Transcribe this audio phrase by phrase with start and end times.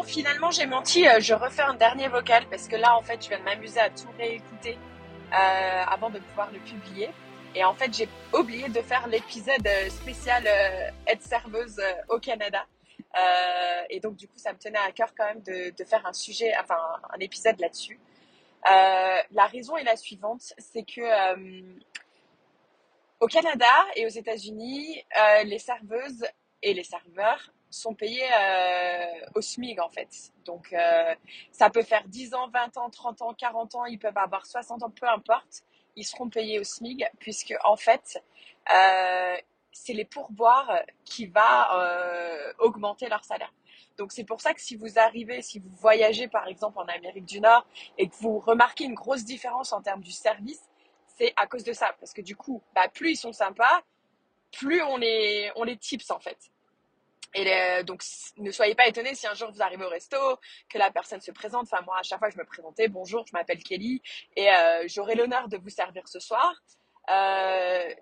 [0.00, 1.06] Bon, finalement, j'ai menti.
[1.06, 3.80] euh, je refais un dernier vocal parce que là, en fait, je viens de m'amuser
[3.80, 4.78] à tout réécouter
[5.30, 7.10] euh, avant de pouvoir le publier.
[7.54, 11.78] Et en fait, j'ai oublié de faire l'épisode euh, spécial euh, aide serveuse
[12.08, 12.64] au Canada.
[13.90, 16.14] Et donc, du coup, ça me tenait à cœur quand même de, de faire un
[16.14, 16.80] sujet, enfin,
[17.12, 18.00] un épisode là-dessus.
[18.64, 21.02] La raison est la suivante, c'est que
[23.18, 25.04] au Canada et aux États-Unis,
[25.44, 26.24] les serveuses
[26.62, 30.08] et les serveurs sont payés euh, au SMIC en fait.
[30.44, 31.14] Donc euh,
[31.52, 34.82] ça peut faire 10 ans, 20 ans, 30 ans, 40 ans, ils peuvent avoir 60
[34.82, 35.62] ans, peu importe,
[35.96, 38.22] ils seront payés au SMIC puisque en fait
[38.72, 39.36] euh,
[39.72, 43.52] c'est les pourboires qui va augmenter leur salaire.
[43.98, 47.26] Donc c'est pour ça que si vous arrivez, si vous voyagez par exemple en Amérique
[47.26, 47.66] du Nord
[47.98, 50.60] et que vous remarquez une grosse différence en termes du service,
[51.06, 51.94] c'est à cause de ça.
[52.00, 53.82] Parce que du coup, bah, plus ils sont sympas,
[54.52, 56.50] plus on les, on les tips en fait.
[57.34, 58.02] Et donc,
[58.38, 60.16] ne soyez pas étonnés si un jour vous arrivez au resto,
[60.68, 61.68] que la personne se présente.
[61.70, 64.02] Enfin, moi, à chaque fois, je me présentais, bonjour, je m'appelle Kelly
[64.36, 66.60] et euh, j'aurai l'honneur de vous servir ce soir.
[67.10, 67.94] Euh,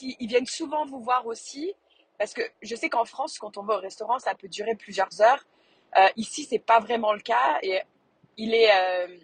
[0.00, 1.74] ils viennent souvent vous voir aussi,
[2.18, 5.20] parce que je sais qu'en France, quand on va au restaurant, ça peut durer plusieurs
[5.20, 5.44] heures.
[5.98, 7.80] Euh, ici, c'est pas vraiment le cas et
[8.36, 9.16] il est, euh,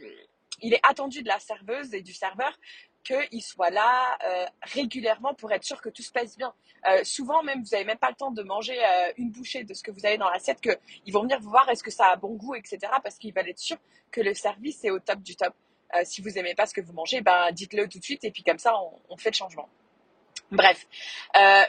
[0.63, 2.53] il est attendu de la serveuse et du serveur
[3.03, 6.53] qu'il soit là euh, régulièrement pour être sûr que tout se passe bien.
[6.89, 9.75] Euh, souvent, même, vous n'avez même pas le temps de manger euh, une bouchée de
[9.75, 12.07] ce que vous avez dans l'assiette, que ils vont venir vous voir est-ce que ça
[12.07, 12.79] a bon goût, etc.
[13.03, 13.79] Parce qu'ils veulent être sûrs
[14.11, 15.55] que le service est au top du top.
[16.05, 18.45] Si vous aimez pas ce que vous mangez, ben dites-le tout de suite et puis
[18.45, 19.69] comme ça, on, on fait le changement.
[20.53, 20.87] Bref,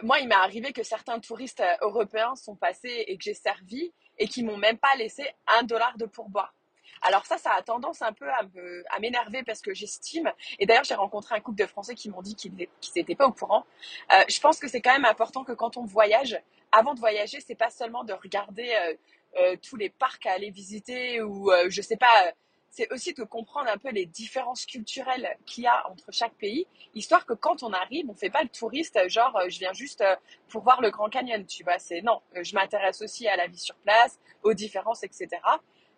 [0.04, 4.28] moi, il m'est arrivé que certains touristes européens sont passés et que j'ai servi et
[4.28, 6.54] qui m'ont même pas laissé un dollar de pourboire.
[7.02, 10.94] Alors ça, ça a tendance un peu à m'énerver parce que j'estime, et d'ailleurs j'ai
[10.94, 12.54] rencontré un couple de Français qui m'ont dit qu'ils
[12.96, 13.66] n'étaient pas au courant.
[14.14, 16.40] Euh, je pense que c'est quand même important que quand on voyage,
[16.72, 18.94] avant de voyager, c'est pas seulement de regarder euh,
[19.38, 22.34] euh, tous les parcs à aller visiter ou je sais pas,
[22.70, 26.68] c'est aussi de comprendre un peu les différences culturelles qu'il y a entre chaque pays,
[26.94, 30.04] histoire que quand on arrive, on fait pas le touriste genre je viens juste
[30.50, 31.80] pour voir le Grand Canyon, tu vois.
[31.80, 35.30] C'est non, je m'intéresse aussi à la vie sur place, aux différences, etc.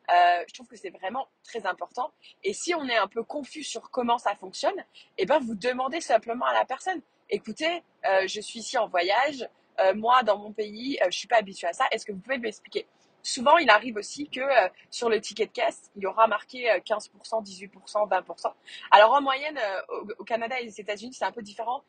[0.10, 2.12] Euh, je trouve que c'est vraiment très important.
[2.44, 4.84] Et si on est un peu confus sur comment ça fonctionne,
[5.18, 7.02] eh ben vous demandez simplement à la personne.
[7.30, 9.48] Écoutez, euh, je suis ici en voyage.
[9.80, 11.86] euh, moi, dans mon pays, je suis pas habituée à ça.
[11.92, 12.86] Est-ce que vous pouvez m'expliquer?
[13.24, 14.42] Souvent, il arrive aussi que
[14.92, 17.10] sur le ticket de caisse, il y aura marqué euh, 15%,
[17.44, 18.54] 18%, 20%.
[18.92, 19.60] Alors en moyenne,
[20.20, 21.84] au, Canada et aux États-Unis, c'est un peu différent.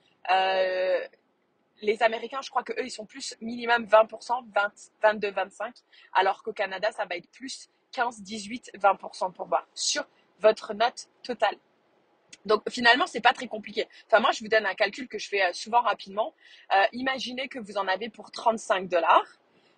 [1.82, 5.72] Les Américains, je crois que eux, ils sont plus minimum 20%, 20, 22, 25%,
[6.14, 10.04] alors qu'au Canada, ça va être plus 15, 18, 20% pour voir sur
[10.40, 11.56] votre note totale.
[12.44, 13.86] Donc finalement, c'est pas très compliqué.
[14.06, 16.34] Enfin moi, je vous donne un calcul que je fais euh, souvent rapidement.
[16.74, 19.24] Euh, imaginez que vous en avez pour 35 dollars.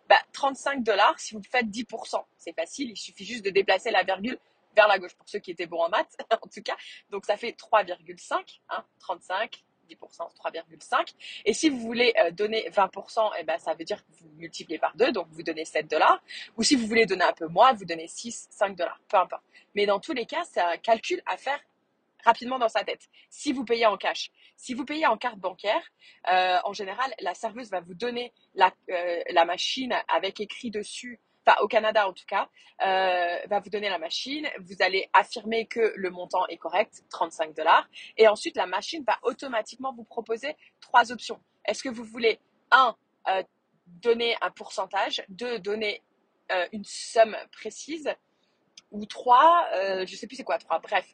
[0.09, 2.91] Bah, 35 dollars, si vous faites 10%, c'est facile.
[2.91, 4.38] Il suffit juste de déplacer la virgule
[4.75, 6.76] vers la gauche pour ceux qui étaient bons en maths, en tout cas.
[7.10, 9.97] Donc ça fait 3,5, hein, 35, 10%,
[10.35, 11.15] 3,5.
[11.45, 14.79] Et si vous voulez euh, donner 20%, eh ben, ça veut dire que vous multipliez
[14.79, 16.23] par 2, donc vous donnez 7 dollars.
[16.57, 19.43] Ou si vous voulez donner un peu moins, vous donnez 6, 5 dollars, peu importe.
[19.75, 21.61] Mais dans tous les cas, c'est un calcul à faire
[22.25, 23.09] rapidement dans sa tête.
[23.31, 25.83] Si vous payez en cash, si vous payez en carte bancaire,
[26.31, 31.21] euh, en général, la serveuse va vous donner la, euh, la machine avec écrit dessus,
[31.61, 32.49] au Canada en tout cas,
[32.83, 34.49] euh, va vous donner la machine.
[34.61, 39.19] Vous allez affirmer que le montant est correct, 35 dollars, et ensuite la machine va
[39.23, 41.41] automatiquement vous proposer trois options.
[41.65, 42.39] Est-ce que vous voulez
[42.71, 42.97] un
[43.29, 43.43] euh,
[43.87, 46.03] donner un pourcentage, deux donner
[46.53, 48.09] euh, une somme précise,
[48.91, 50.79] ou trois, euh, je sais plus c'est quoi trois.
[50.81, 51.06] Bref,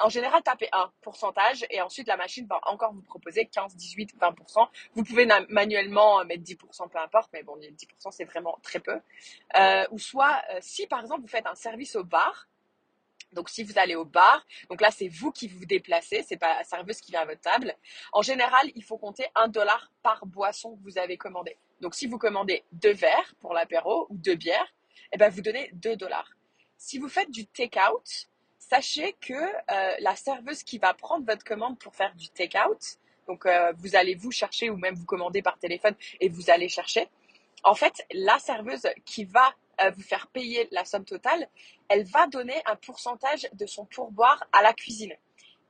[0.00, 4.16] en général, tapez un pourcentage et ensuite la machine va encore vous proposer 15, 18,
[4.18, 4.68] 20%.
[4.94, 9.00] Vous pouvez manuellement mettre 10%, peu importe, mais bon, 10% c'est vraiment très peu.
[9.56, 12.48] Euh, ou soit, euh, si par exemple vous faites un service au bar,
[13.32, 16.56] donc si vous allez au bar, donc là c'est vous qui vous déplacez, c'est pas
[16.56, 17.76] la serveuse qui vient à votre table.
[18.12, 21.56] En général, il faut compter un dollar par boisson que vous avez commandé.
[21.80, 24.74] Donc si vous commandez deux verres pour l'apéro ou deux bières,
[25.12, 26.30] eh ben vous donnez 2 dollars.
[26.76, 28.29] Si vous faites du take-out,
[28.70, 33.46] sachez que euh, la serveuse qui va prendre votre commande pour faire du take-out, donc
[33.46, 37.08] euh, vous allez vous chercher ou même vous commander par téléphone et vous allez chercher,
[37.64, 41.48] en fait, la serveuse qui va euh, vous faire payer la somme totale,
[41.88, 45.14] elle va donner un pourcentage de son pourboire à la cuisine.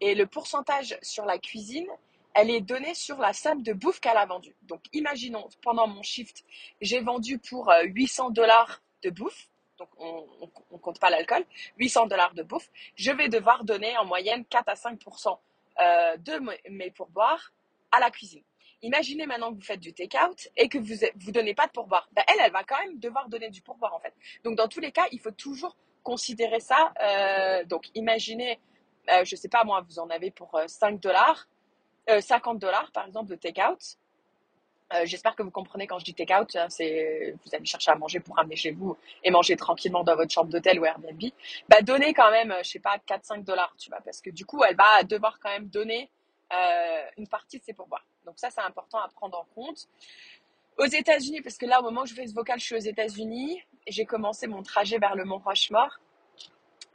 [0.00, 1.87] Et le pourcentage sur la cuisine,
[2.35, 4.55] elle est donnée sur la somme de bouffe qu'elle a vendue.
[4.62, 6.44] Donc, imaginons, pendant mon shift,
[6.81, 9.50] j'ai vendu pour euh, 800 dollars de bouffe.
[9.81, 10.27] Donc, on
[10.73, 11.43] ne compte pas l'alcool.
[11.79, 12.69] 800 dollars de bouffe.
[12.97, 15.38] Je vais devoir donner en moyenne 4 à 5%
[15.81, 16.38] euh, de
[16.69, 17.50] mes- pourboires
[17.91, 18.43] à la cuisine.
[18.82, 22.09] Imaginez maintenant que vous faites du take-out et que vous vous donnez pas de pourboire.
[22.12, 24.12] Ben, elle, elle va quand même devoir donner du pourboire en fait.
[24.44, 26.93] Donc dans tous les cas, il faut toujours considérer ça.
[27.00, 28.59] Euh, donc imaginez,
[29.12, 31.47] euh, je sais pas moi, vous en avez pour 5 dollars,
[32.21, 33.97] 50 dollars par exemple de take-out.
[34.93, 37.95] Euh, j'espère que vous comprenez quand je dis take-out, hein, c'est vous allez chercher à
[37.95, 41.23] manger pour ramener chez vous et manger tranquillement dans votre chambre d'hôtel ou Airbnb.
[41.69, 44.65] Bah donnez quand même, je sais pas, 4-5 dollars, tu vois, parce que du coup
[44.65, 46.11] elle va devoir quand même donner
[46.53, 48.05] euh, une partie de ses pourboires.
[48.27, 49.87] Donc ça c'est important à prendre en compte.
[50.77, 52.79] Aux États-Unis, parce que là au moment où je fais ce vocal, je suis aux
[52.79, 55.43] États-Unis j'ai commencé mon trajet vers le Mont.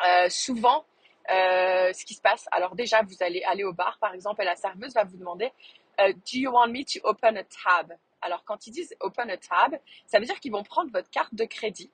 [0.05, 0.85] Euh, souvent,
[1.31, 4.45] euh, ce qui se passe, alors déjà vous allez aller au bar par exemple et
[4.45, 5.51] la serveuse va vous demander
[5.99, 7.97] euh, do you want me to open a tab?
[8.21, 11.33] Alors, quand ils disent open a tab, ça veut dire qu'ils vont prendre votre carte
[11.33, 11.91] de crédit,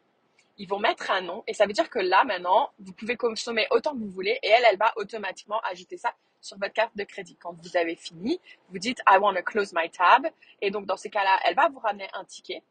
[0.58, 3.68] ils vont mettre un nom, et ça veut dire que là, maintenant, vous pouvez consommer
[3.72, 7.04] autant que vous voulez, et elle, elle va automatiquement ajouter ça sur votre carte de
[7.04, 7.36] crédit.
[7.38, 8.40] Quand vous avez fini,
[8.70, 10.28] vous dites I want to close my tab,
[10.62, 12.64] et donc dans ces cas-là, elle va vous ramener un ticket.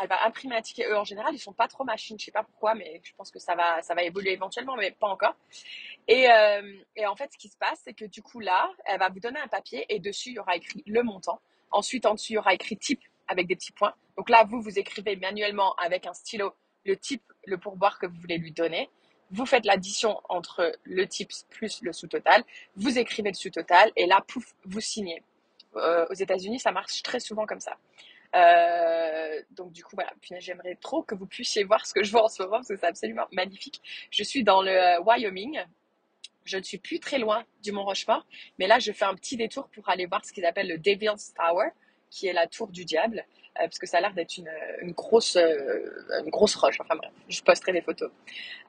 [0.00, 0.86] Elle va imprimer un ticket.
[0.88, 2.18] Eux, en général, ils sont pas trop machines.
[2.18, 5.36] Je sais pas pourquoi, mais je pense que ça va, évoluer éventuellement, mais pas encore.
[6.10, 9.08] Euh, et, en fait, ce qui se passe, c'est que du coup, là, elle va
[9.08, 11.40] vous donner un papier et dessus, il y aura écrit le montant.
[11.70, 13.94] Ensuite, en dessous, il y aura écrit type avec des petits points.
[14.16, 16.54] Donc là, vous, vous écrivez manuellement avec un stylo
[16.84, 18.88] le type, le pourboire que vous voulez lui donner.
[19.30, 22.42] Vous faites l'addition entre le type plus le sous-total.
[22.74, 25.22] Vous écrivez le sous-total et là, pouf, vous signez.
[25.76, 27.76] Euh, aux États-Unis, ça marche très souvent comme ça.
[28.36, 32.24] Euh, donc du coup voilà, j'aimerais trop que vous puissiez voir ce que je vois
[32.24, 33.80] en ce moment parce que c'est absolument magnifique.
[34.10, 35.60] Je suis dans le Wyoming,
[36.44, 38.26] je ne suis plus très loin du Mont Rochefort,
[38.58, 41.32] mais là, je fais un petit détour pour aller voir ce qu'ils appellent le Devil's
[41.34, 41.70] Tower,
[42.10, 43.24] qui est la tour du diable,
[43.58, 46.80] euh, parce que ça a l'air d'être une, grosse, euh, une grosse roche.
[46.80, 48.10] Enfin bref, je posterai des photos.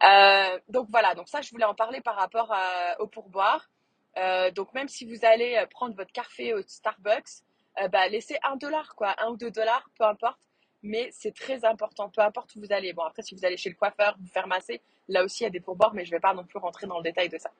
[0.03, 2.53] Euh, donc voilà, donc ça, je voulais en parler par rapport
[2.99, 3.69] au pourboire.
[4.55, 7.43] donc même si vous allez prendre votre café au Starbucks,
[7.91, 10.39] bah, laissez un dollar, quoi, un ou deux dollars, peu importe
[10.83, 12.93] mais c'est très important, peu importe où vous allez.
[12.93, 15.47] Bon, après, si vous allez chez le coiffeur, vous faire masser, là aussi, il y
[15.47, 17.37] a des pourboires, mais je ne vais pas non plus rentrer dans le détail de
[17.37, 17.51] ça.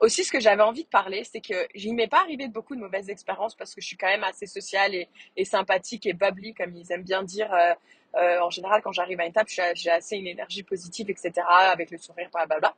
[0.00, 2.74] Aussi, ce que j'avais envie de parler, c'est que je m'est pas arrivé de beaucoup
[2.74, 6.52] de mauvaises expériences parce que je suis quand même assez sociale et, sympathique et bubbly,
[6.54, 7.52] comme ils aiment bien dire.
[7.52, 7.74] Euh,
[8.16, 11.90] euh, en général, quand j'arrive à une table, j'ai assez une énergie positive, etc., avec
[11.90, 12.74] le sourire, blablabla.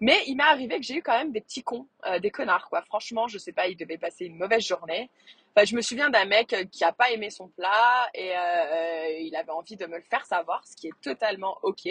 [0.00, 2.68] Mais il m'est arrivé que j'ai eu quand même des petits cons, euh, des connards,
[2.70, 2.80] quoi.
[2.82, 5.10] Franchement, je sais pas, ils devaient passer une mauvaise journée.
[5.54, 9.18] Enfin, je me souviens d'un mec euh, qui a pas aimé son plat et euh,
[9.20, 11.88] il avait envie de me le faire savoir, ce qui est totalement ok.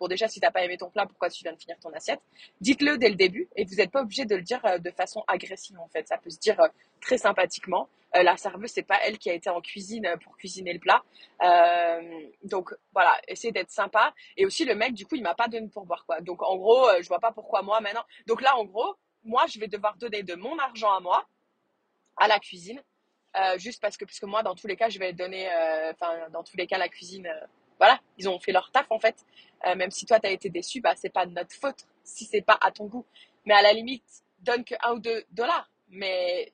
[0.00, 2.20] Bon, déjà, si t'as pas aimé ton plat, pourquoi tu viens de finir ton assiette?
[2.60, 5.78] Dites-le dès le début et vous n'êtes pas obligé de le dire de façon agressive
[5.78, 6.08] en fait.
[6.08, 6.58] Ça peut se dire
[7.00, 7.88] très sympathiquement.
[8.16, 10.78] Euh, la serveuse, c'est pas elle qui a été en cuisine euh, pour cuisiner le
[10.78, 11.02] plat.
[11.42, 14.12] Euh, donc voilà, essayez d'être sympa.
[14.36, 16.20] Et aussi le mec, du coup, il m'a pas donné pour boire quoi.
[16.20, 18.04] Donc en gros, je vois pas pourquoi moi maintenant.
[18.26, 21.26] Donc là, en gros, moi, je vais devoir donner de mon argent à moi
[22.18, 22.82] à la cuisine,
[23.56, 25.48] juste parce que puisque moi, dans tous les cas, je vais donner,
[25.92, 27.28] enfin dans tous les cas, la cuisine.
[27.78, 29.16] voilà, ils ont fait leur taf en fait.
[29.76, 32.58] même si toi, tu as été déçu, bah c'est pas notre faute si c'est pas
[32.60, 33.06] à ton goût.
[33.44, 34.04] Mais à la limite,
[34.40, 35.70] donne que 1 ou 2 dollars.
[35.88, 36.52] Mais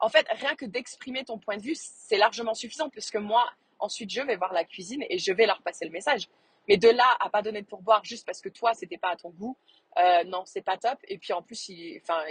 [0.00, 3.44] en fait, rien que d'exprimer ton point de vue, c'est largement suffisant puisque moi,
[3.78, 6.28] ensuite, je vais voir la cuisine et je vais leur passer le message.
[6.68, 9.16] Mais de là à pas donner de pourboire juste parce que toi, c'était pas à
[9.16, 9.56] ton goût,
[9.98, 10.98] euh, non, c'est pas top.
[11.08, 11.70] Et puis en plus,
[12.02, 12.22] enfin,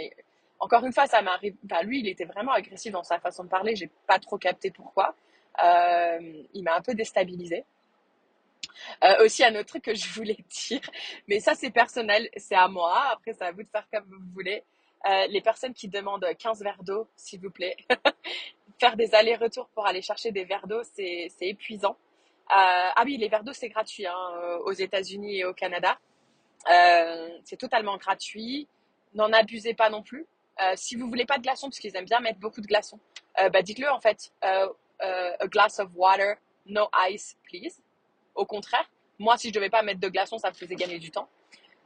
[0.60, 1.56] encore une fois, ça m'arrive.
[1.84, 3.76] Lui, il était vraiment agressif dans sa façon de parler.
[3.76, 5.14] J'ai pas trop capté pourquoi.
[5.62, 7.64] Euh, il m'a un peu déstabilisé.
[9.02, 10.38] Euh, aussi un autre truc que je voulais
[10.68, 10.80] dire,
[11.26, 13.08] mais ça c'est personnel, c'est à moi.
[13.12, 14.62] Après, c'est à vous de faire comme vous voulez.
[15.08, 17.76] Euh, les personnes qui demandent 15 verres d'eau, s'il vous plaît.
[18.80, 21.96] Faire des allers-retours pour aller chercher des verres d'eau, c'est épuisant.
[22.48, 25.98] Ah oui, les verres d'eau, c'est gratuit hein, aux États-Unis et au Canada.
[27.42, 28.68] c'est totalement gratuit.
[29.14, 30.26] N'en abusez pas non plus.
[30.76, 32.98] Si vous voulez pas de glaçons, parce qu'ils aiment bien mettre beaucoup de glaçons,
[33.36, 34.32] bah dites-le en fait.
[34.42, 36.36] a glass of water,
[36.66, 37.80] no ice, please.
[38.34, 38.88] Au contraire,
[39.18, 41.28] moi, si je devais pas mettre de glaçons, ça me faisait gagner du temps.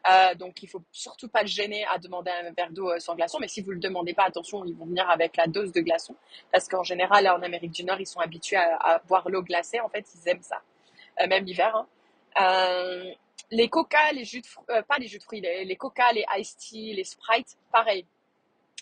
[0.08, 3.14] Euh, donc il faut surtout pas le gêner à demander un verre d'eau euh, sans
[3.14, 3.38] glaçon.
[3.40, 6.16] Mais si vous le demandez pas, attention, ils vont venir avec la dose de glaçon,
[6.50, 9.80] parce qu'en général, en Amérique du Nord, ils sont habitués à, boire l'eau glacée.
[9.80, 10.60] En fait, ils aiment ça,
[11.20, 11.74] euh, même l'hiver.
[11.76, 11.86] Hein.
[12.40, 13.12] Euh,
[13.50, 16.24] les coca, les jus de fruits, pas les jus de fruits, les, les coca, les
[16.38, 18.06] iced tea, les Sprite, pareil.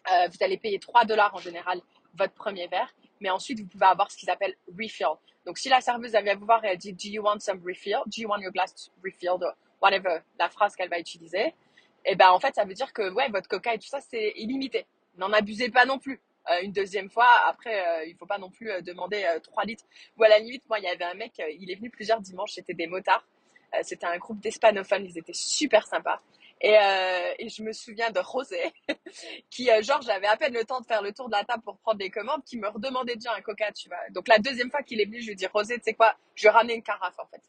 [0.07, 1.81] Vous allez payer 3 dollars en général
[2.15, 5.17] votre premier verre, mais ensuite vous pouvez avoir ce qu'ils appellent refill.
[5.47, 8.01] Donc si la serveuse vient vous voir et elle dit Do you want some refill?
[8.07, 9.45] Do you want your glass refilled?
[9.81, 11.55] whatever, la phrase qu'elle va utiliser,
[12.05, 14.01] et eh ben en fait ça veut dire que ouais votre coca et tout ça
[14.01, 14.87] c'est illimité.
[15.19, 16.21] N'en abusez pas non plus.
[16.51, 19.85] Euh, une deuxième fois, après euh, il faut pas non plus euh, demander 3 litres.
[20.17, 22.53] Ou à la limite, moi il y avait un mec, il est venu plusieurs dimanches,
[22.53, 23.27] c'était des motards.
[23.83, 26.21] c'était un groupe d'hispanophones, ils étaient super sympas.
[26.63, 28.61] Et, euh, et je me souviens de Rosé,
[29.51, 31.63] qui, euh, genre, j'avais à peine le temps de faire le tour de la table
[31.63, 33.99] pour prendre des commandes, qui me redemandait déjà un coca, tu vois.
[34.11, 36.49] Donc la deuxième fois qu'il est venu, je lui dis Rosé, tu sais quoi, je
[36.49, 37.41] ramener une carafe en fait.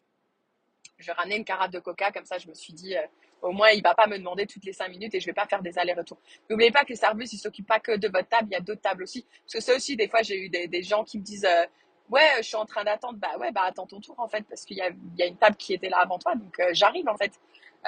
[0.97, 3.01] Je ramenais une carafe de coca, comme ça je me suis dit, euh,
[3.41, 5.47] au moins il va pas me demander toutes les cinq minutes et je vais pas
[5.47, 6.19] faire des allers-retours.
[6.49, 8.61] N'oubliez pas que le service, il s'occupe pas que de votre table, il y a
[8.61, 9.25] d'autres tables aussi.
[9.43, 11.65] Parce que ça aussi, des fois, j'ai eu des, gens qui me disent, euh,
[12.09, 13.17] ouais, je suis en train d'attendre.
[13.17, 15.37] Bah ouais, bah attends ton tour en fait, parce qu'il y a, y a une
[15.37, 17.33] table qui était là avant toi, donc euh, j'arrive en fait.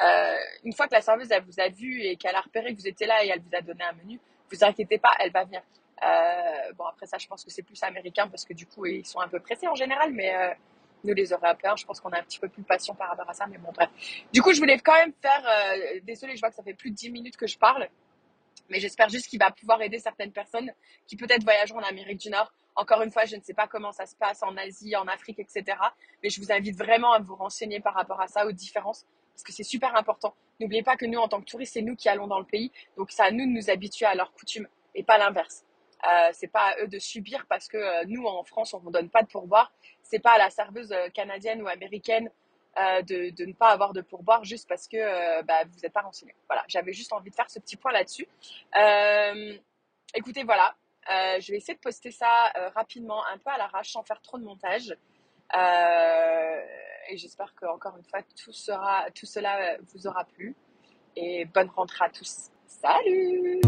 [0.01, 2.79] Euh, une fois que la serveuse elle vous a vu et qu'elle a repéré que
[2.79, 4.19] vous étiez là et elle vous a donné un menu,
[4.51, 5.61] vous inquiétez pas, elle va venir.
[6.03, 9.05] Euh, bon après ça, je pense que c'est plus américain parce que du coup ils
[9.05, 10.53] sont un peu pressés en général, mais euh,
[11.03, 13.33] nous les Européens, je pense qu'on a un petit peu plus patient par rapport à
[13.33, 13.45] ça.
[13.47, 13.89] Mais bon bref.
[14.31, 15.43] Du coup, je voulais quand même faire.
[15.45, 17.87] Euh, désolée, je vois que ça fait plus de 10 minutes que je parle.
[18.69, 20.71] Mais j'espère juste qu'il va pouvoir aider certaines personnes
[21.05, 22.51] qui peut-être voyageront en Amérique du Nord.
[22.75, 25.39] Encore une fois, je ne sais pas comment ça se passe en Asie, en Afrique,
[25.39, 25.77] etc.
[26.23, 29.43] Mais je vous invite vraiment à vous renseigner par rapport à ça, aux différences, parce
[29.43, 30.35] que c'est super important.
[30.59, 32.71] N'oubliez pas que nous, en tant que touristes, c'est nous qui allons dans le pays.
[32.97, 35.65] Donc c'est à nous de nous habituer à leurs coutumes et pas l'inverse.
[36.05, 38.91] Euh, c'est pas à eux de subir parce que euh, nous, en France, on ne
[38.91, 39.71] donne pas de pourboire.
[40.01, 42.29] C'est pas à la serveuse euh, canadienne ou américaine
[42.75, 46.33] de, ne pas avoir de pourboire juste parce que bah, vous n'êtes pas renseigné.
[46.47, 48.27] Voilà, j'avais juste envie de faire ce petit point là-dessus.
[50.15, 50.73] Écoutez, voilà,
[51.07, 54.43] je vais essayer de poster ça rapidement, un peu à l'arrache, sans faire trop de
[54.43, 54.91] montage.
[57.17, 60.55] J'espère que encore une fois, tout, tout cela vous aura plu.
[61.15, 62.49] Et bonne rentrée à tous.
[62.65, 63.61] Salut